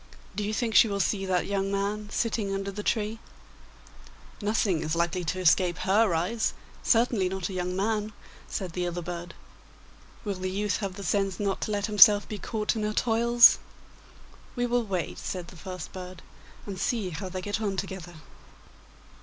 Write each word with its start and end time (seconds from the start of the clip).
Do 0.35 0.43
you 0.43 0.51
think 0.51 0.73
she 0.73 0.87
will 0.87 0.99
see 0.99 1.27
that 1.27 1.45
young 1.45 1.71
man 1.71 2.09
sitting 2.09 2.51
under 2.51 2.71
the 2.71 2.81
tree?' 2.81 3.19
'Nothing 4.41 4.81
is 4.81 4.95
likely 4.95 5.23
to 5.25 5.39
escape 5.39 5.77
her 5.77 6.15
eyes, 6.15 6.55
certainly 6.81 7.29
not 7.29 7.49
a 7.49 7.53
young 7.53 7.75
man, 7.75 8.11
said 8.47 8.71
the 8.73 8.87
other 8.87 9.03
bird. 9.03 9.35
'Will 10.25 10.33
the 10.33 10.49
youth 10.49 10.77
have 10.77 10.95
the 10.95 11.03
sense 11.03 11.39
not 11.39 11.61
to 11.61 11.71
let 11.71 11.85
himself 11.85 12.27
be 12.27 12.39
caught 12.39 12.75
in 12.75 12.81
her 12.81 12.93
toils?' 12.93 13.59
'We 14.55 14.65
will 14.65 14.83
wait,' 14.87 15.19
said 15.19 15.49
the 15.49 15.55
first 15.55 15.93
bird, 15.93 16.23
'and 16.65 16.79
see 16.81 17.11
how 17.11 17.29
they 17.29 17.39
get 17.43 17.61
on 17.61 17.77
together. 17.77 18.15